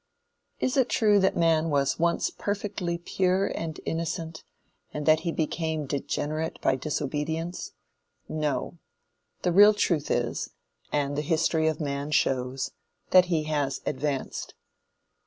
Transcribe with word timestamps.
Is 0.59 0.77
it 0.77 0.89
true 0.89 1.19
that 1.19 1.37
man 1.37 1.69
was 1.69 1.99
once 1.99 2.31
perfectly 2.31 2.97
pure 2.97 3.45
and 3.45 3.79
innocent, 3.85 4.43
and 4.91 5.05
that 5.05 5.19
he 5.19 5.31
became 5.31 5.85
degenerate 5.85 6.59
by 6.59 6.75
disobedience? 6.75 7.73
No. 8.27 8.79
The 9.43 9.51
real 9.51 9.75
truth 9.75 10.09
is, 10.09 10.49
and 10.91 11.15
the 11.15 11.21
history 11.21 11.67
of 11.67 11.79
man 11.79 12.09
shows, 12.09 12.71
that 13.11 13.25
he 13.25 13.43
has 13.43 13.81
advanced. 13.85 14.55